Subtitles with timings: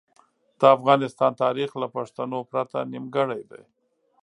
[0.59, 3.63] د افغانستان تاریخ له پښتنو پرته نیمګړی دی.